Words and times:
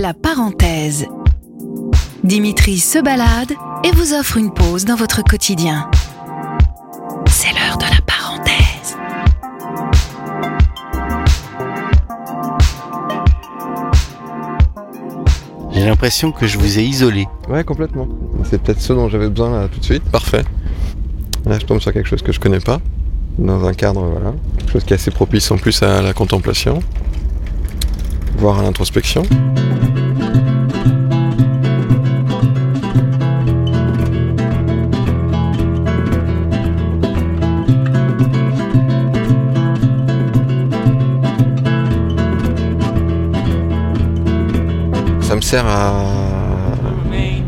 La 0.00 0.14
parenthèse. 0.14 1.04
Dimitri 2.24 2.78
se 2.78 2.98
balade 2.98 3.52
et 3.84 3.90
vous 3.90 4.14
offre 4.14 4.38
une 4.38 4.50
pause 4.50 4.86
dans 4.86 4.94
votre 4.94 5.22
quotidien. 5.22 5.90
C'est 7.26 7.52
l'heure 7.52 7.76
de 7.76 7.84
la 7.84 8.00
parenthèse. 8.06 8.96
J'ai 15.70 15.84
l'impression 15.84 16.32
que 16.32 16.46
je 16.46 16.56
vous 16.56 16.78
ai 16.78 16.82
isolé. 16.82 17.28
Ouais, 17.50 17.62
complètement. 17.62 18.08
C'est 18.44 18.62
peut-être 18.62 18.80
ce 18.80 18.94
dont 18.94 19.10
j'avais 19.10 19.28
besoin 19.28 19.50
là, 19.50 19.68
tout 19.68 19.80
de 19.80 19.84
suite. 19.84 20.04
Parfait. 20.04 20.44
Là, 21.44 21.58
je 21.58 21.66
tombe 21.66 21.80
sur 21.80 21.92
quelque 21.92 22.08
chose 22.08 22.22
que 22.22 22.32
je 22.32 22.40
connais 22.40 22.60
pas, 22.60 22.80
dans 23.38 23.66
un 23.66 23.74
cadre, 23.74 24.00
voilà. 24.00 24.32
Quelque 24.56 24.72
chose 24.72 24.84
qui 24.84 24.94
est 24.94 24.96
assez 24.96 25.10
propice 25.10 25.50
en 25.50 25.58
plus 25.58 25.82
à 25.82 26.00
la 26.00 26.14
contemplation, 26.14 26.80
voire 28.40 28.58
à 28.58 28.62
l'introspection. 28.62 29.22
Ça 45.20 45.36
me 45.36 45.42
sert 45.42 45.66
à 45.66 45.92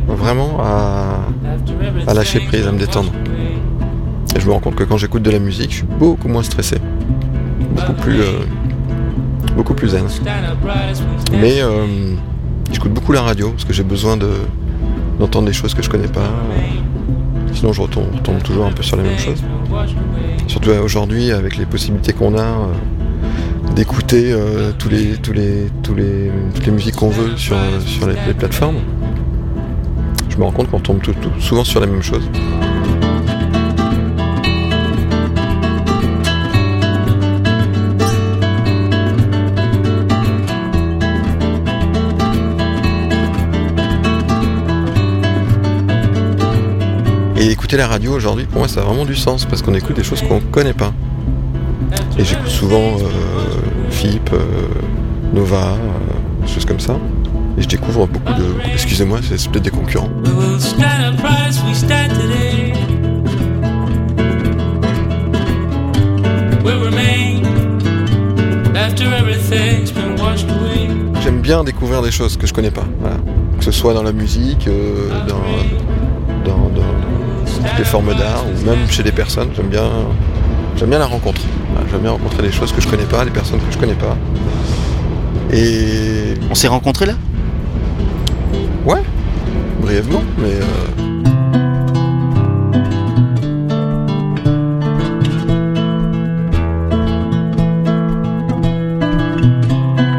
vraiment 0.06 0.58
à, 0.60 1.20
à 2.06 2.14
lâcher 2.14 2.40
prise, 2.40 2.66
à 2.66 2.72
me 2.72 2.78
détendre. 2.78 3.12
Et 4.36 4.40
je 4.40 4.46
me 4.46 4.52
rends 4.52 4.60
compte 4.60 4.74
que 4.74 4.84
quand 4.84 4.98
j'écoute 4.98 5.22
de 5.22 5.30
la 5.30 5.38
musique, 5.38 5.70
je 5.70 5.76
suis 5.76 5.86
beaucoup 5.86 6.28
moins 6.28 6.42
stressé, 6.42 6.76
beaucoup 7.74 7.94
plus, 7.94 8.20
euh, 8.20 8.40
beaucoup 9.56 9.74
plus 9.74 9.88
zen. 9.90 10.04
Mais 11.40 11.60
euh, 11.60 12.14
j'écoute 12.72 12.92
beaucoup 12.92 13.12
la 13.12 13.22
radio 13.22 13.50
parce 13.50 13.64
que 13.64 13.72
j'ai 13.72 13.82
besoin 13.82 14.16
de, 14.16 14.30
d'entendre 15.18 15.46
des 15.46 15.52
choses 15.52 15.74
que 15.74 15.82
je 15.82 15.90
connais 15.90 16.08
pas. 16.08 16.30
Sinon, 17.54 17.72
je 17.72 17.82
retombe, 17.82 18.06
toujours 18.42 18.66
un 18.66 18.72
peu 18.72 18.82
sur 18.82 18.96
les 18.96 19.02
mêmes 19.02 19.18
choses. 19.18 19.42
Surtout 20.48 20.70
aujourd'hui, 20.70 21.30
avec 21.32 21.56
les 21.56 21.66
possibilités 21.66 22.12
qu'on 22.12 22.36
a 22.36 22.42
euh, 22.42 23.72
d'écouter 23.74 24.32
euh, 24.32 24.72
tous 24.78 24.88
les, 24.88 25.16
les, 25.34 25.68
les, 25.96 26.30
toutes 26.54 26.66
les 26.66 26.72
musiques 26.72 26.96
qu'on 26.96 27.10
veut 27.10 27.36
sur, 27.36 27.56
sur 27.86 28.06
les, 28.06 28.14
plateformes, 28.34 28.76
je 30.28 30.36
me 30.38 30.44
rends 30.44 30.50
compte 30.52 30.70
qu'on 30.70 30.80
tombe 30.80 31.00
tout- 31.00 31.14
souvent 31.38 31.64
sur 31.64 31.80
les 31.80 31.86
mêmes 31.86 32.02
choses. 32.02 32.28
Et 47.42 47.50
écouter 47.50 47.76
la 47.76 47.88
radio 47.88 48.12
aujourd'hui, 48.12 48.46
pour 48.46 48.60
moi, 48.60 48.68
ça 48.68 48.82
a 48.82 48.84
vraiment 48.84 49.04
du 49.04 49.16
sens 49.16 49.46
parce 49.46 49.62
qu'on 49.62 49.74
écoute 49.74 49.96
des 49.96 50.04
choses 50.04 50.22
qu'on 50.22 50.38
connaît 50.38 50.72
pas. 50.72 50.92
Et 52.16 52.24
j'écoute 52.24 52.46
souvent 52.46 52.96
euh, 53.00 53.90
FIP, 53.90 54.30
euh, 54.32 54.38
Nova, 55.34 55.72
euh, 55.72 56.46
des 56.46 56.46
choses 56.46 56.64
comme 56.64 56.78
ça. 56.78 56.96
Et 57.58 57.62
je 57.62 57.66
découvre 57.66 58.06
beaucoup 58.06 58.32
de. 58.32 58.44
Excusez-moi, 58.72 59.18
c'est 59.28 59.50
peut-être 59.50 59.64
des 59.64 59.70
concurrents. 59.70 60.08
J'aime 71.24 71.40
bien 71.40 71.64
découvrir 71.64 72.02
des 72.02 72.12
choses 72.12 72.36
que 72.36 72.46
je 72.46 72.54
connais 72.54 72.70
pas. 72.70 72.86
voilà. 73.00 73.16
Que 73.58 73.64
ce 73.64 73.72
soit 73.72 73.94
dans 73.94 74.04
la 74.04 74.12
musique, 74.12 74.68
euh, 74.68 75.08
dans, 75.26 75.42
dans, 76.44 76.68
dans 76.70 76.91
toutes 77.62 77.78
les 77.78 77.84
formes 77.84 78.14
d'art, 78.14 78.44
ou 78.46 78.66
même 78.66 78.88
chez 78.90 79.02
des 79.02 79.12
personnes. 79.12 79.50
J'aime 79.54 79.68
bien, 79.68 79.88
j'aime 80.76 80.90
bien 80.90 80.98
la 80.98 81.06
rencontre. 81.06 81.40
J'aime 81.90 82.00
bien 82.00 82.12
rencontrer 82.12 82.42
des 82.42 82.52
choses 82.52 82.72
que 82.72 82.80
je 82.80 82.88
connais 82.88 83.04
pas, 83.04 83.24
des 83.24 83.30
personnes 83.30 83.60
que 83.60 83.72
je 83.72 83.78
connais 83.78 83.94
pas. 83.94 84.16
Et 85.52 86.34
On 86.50 86.54
s'est 86.54 86.68
rencontrés 86.68 87.06
là? 87.06 87.14
Ouais, 88.84 89.02
brièvement, 89.80 90.22
mais 90.38 90.50
euh, 90.50 90.62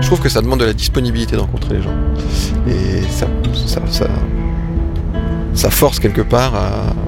je 0.02 0.08
trouve 0.08 0.20
que 0.22 0.30
ça 0.30 0.42
demande 0.42 0.60
de 0.62 0.66
la 0.66 0.74
disponibilité 0.74 1.36
de 1.36 1.42
rencontrer 1.42 1.76
les 1.76 1.82
gens. 1.82 1.94
Et 2.68 3.02
ça, 3.10 3.28
ça, 3.66 3.82
ça, 3.90 4.08
ça 5.54 5.70
force 5.70 6.00
quelque 6.00 6.22
part 6.22 6.54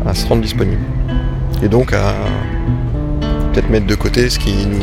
à, 0.06 0.13
se 0.13 0.25
rendre 0.28 0.41
disponible. 0.41 0.81
Et 1.63 1.67
donc 1.67 1.94
à 1.94 2.13
peut-être 3.53 3.69
mettre 3.69 3.88
de 3.88 3.95
côté 3.95 4.29
ce 4.29 4.39
qui 4.39 4.66
nous 4.66 4.79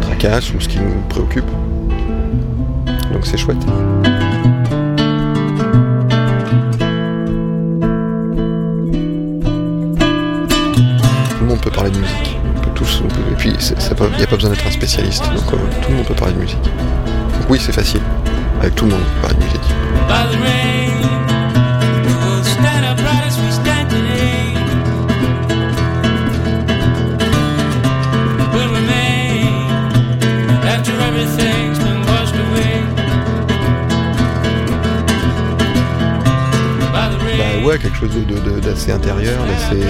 tracasse 0.00 0.52
ou 0.54 0.60
ce 0.60 0.68
qui 0.68 0.78
nous 0.78 1.00
préoccupe. 1.08 1.48
Donc 3.12 3.24
c'est 3.24 3.36
chouette. 3.38 3.58
Tout 11.30 11.40
le 11.40 11.46
monde 11.46 11.60
peut 11.60 11.70
parler 11.70 11.90
de 11.90 11.98
musique. 11.98 12.38
Peut- 12.74 12.84
et 13.30 13.34
puis 13.36 13.50
il 13.50 14.16
n'y 14.16 14.22
a 14.22 14.26
pas 14.26 14.36
besoin 14.36 14.50
d'être 14.50 14.66
un 14.66 14.70
spécialiste. 14.70 15.24
Donc 15.24 15.52
euh, 15.52 15.56
tout 15.82 15.90
le 15.90 15.96
monde 15.96 16.06
peut 16.06 16.14
parler 16.14 16.34
de 16.34 16.40
musique. 16.40 16.62
Donc 16.62 17.50
oui, 17.50 17.58
c'est 17.60 17.72
facile. 17.72 18.02
Avec 18.60 18.74
tout 18.74 18.84
le 18.84 18.92
monde, 18.92 19.00
on 19.02 19.14
peut 19.14 19.28
parler 19.28 19.36
de 19.36 19.44
musique. 19.44 21.17
Ouais, 37.64 37.78
quelque 37.78 37.96
chose 37.96 38.10
d'assez 38.62 38.92
intérieur, 38.92 39.38
d'assez 39.44 39.84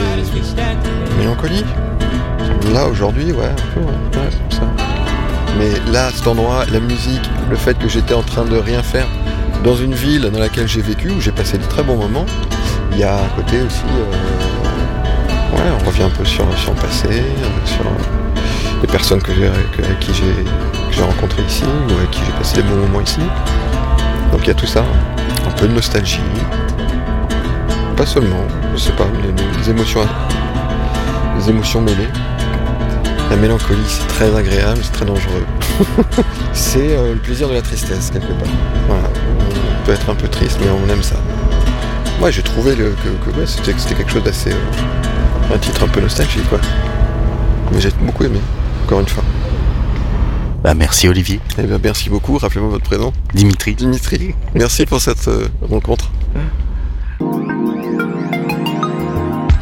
mélancolique. 1.19 1.67
Là 2.73 2.87
aujourd'hui, 2.87 3.33
ouais, 3.33 3.47
un 3.47 3.75
peu, 3.75 3.81
comme 3.81 4.51
ça. 4.51 4.63
Mais 5.59 5.71
là, 5.93 6.11
cet 6.15 6.27
endroit, 6.27 6.65
la 6.71 6.81
musique, 6.81 7.23
le 7.51 7.57
fait 7.57 7.77
que 7.79 7.89
j'étais 7.89 8.15
en 8.15 8.23
train 8.23 8.45
de 8.45 8.57
rien 8.57 8.83
faire 8.83 9.09
dans 9.65 9.75
une 9.75 9.95
ville 9.95 10.31
dans 10.31 10.39
laquelle 10.39 10.69
j'ai 10.69 10.83
vécu, 10.83 11.11
où 11.11 11.21
j'ai 11.21 11.33
passé 11.33 11.59
de 11.59 11.65
très 11.65 11.83
bons 11.83 11.97
moments, 11.97 12.27
il 12.93 12.99
y 12.99 13.05
a 13.05 13.17
à 13.17 13.29
côté 13.35 13.61
aussi, 13.63 13.83
euh, 13.85 15.57
ouais, 15.57 15.81
on 15.81 15.87
revient 15.87 16.05
un 16.05 16.11
peu 16.11 16.25
sur, 16.25 16.47
sur 16.59 16.75
le 16.75 16.81
passé, 16.81 17.23
sur 17.65 17.85
les 18.81 18.87
personnes 18.89 19.21
que 19.21 19.33
avec 19.33 19.99
qui 20.01 20.13
j'ai, 20.15 21.03
rencontrées 21.03 21.43
ici, 21.43 21.65
ou 21.89 21.93
avec 21.95 22.11
qui 22.11 22.21
j'ai 22.25 22.33
passé 22.33 22.57
des 22.57 22.63
bons 22.63 22.77
moments 22.77 23.01
ici. 23.01 23.21
Donc 24.33 24.43
il 24.43 24.49
y 24.49 24.51
a 24.51 24.55
tout 24.55 24.67
ça, 24.67 24.85
un 25.47 25.51
peu 25.53 25.67
de 25.67 25.73
nostalgie, 25.73 26.21
pas 27.99 28.07
seulement, 28.07 28.45
je 28.75 28.79
sais 28.79 28.93
pas, 28.93 29.07
les, 29.23 29.59
les 29.61 29.71
émotions, 29.71 30.01
les 31.37 31.51
émotions 31.51 31.81
mêlées. 31.83 32.09
La 33.31 33.37
mélancolie, 33.37 33.83
c'est 33.87 34.07
très 34.07 34.35
agréable, 34.35 34.79
c'est 34.83 34.93
très 34.93 35.05
dangereux. 35.05 35.45
c'est 36.55 36.97
euh, 36.97 37.13
le 37.15 37.19
plaisir 37.21 37.49
de 37.49 37.55
la 37.55 37.61
tristesse, 37.63 38.11
quelque 38.11 38.27
part. 38.33 38.49
Voilà. 38.87 39.03
On 39.83 39.85
peut 39.85 39.93
être 39.93 40.09
un 40.09 40.15
peu 40.15 40.29
triste, 40.29 40.59
mais 40.63 40.69
on 40.71 40.89
aime 40.91 41.03
ça. 41.03 41.17
Moi, 42.21 42.31
j'ai 42.31 42.43
trouvé 42.43 42.75
le- 42.75 42.95
que, 43.25 43.31
ouais, 43.39 43.47
c'était 43.47 43.75
quelque 43.95 44.11
chose 44.11 44.23
d'assez. 44.25 44.53
euh, 44.53 45.55
un 45.55 45.59
titre 45.59 45.83
un 45.85 45.89
peu 45.89 46.01
nostalgique, 46.01 46.49
quoi. 46.49 46.59
Mais 47.73 47.81
j'ai 47.81 47.91
beaucoup 48.01 48.25
aimé, 48.25 48.41
encore 48.85 49.01
une 49.01 49.09
fois. 49.09 49.25
Bah 50.63 50.75
merci 50.75 51.09
Olivier. 51.09 51.41
Eh 51.59 51.63
bien, 51.63 51.79
merci 51.83 52.11
beaucoup, 52.11 52.39
rappelez-moi 52.39 52.71
votre 52.71 52.85
prénom. 52.85 53.13
Dimitri. 53.35 53.75
Dimitri, 53.75 54.35
merci 54.55 54.87
pour 54.87 55.01
cette 55.01 55.27
euh, 55.29 55.49
rencontre. 55.69 56.11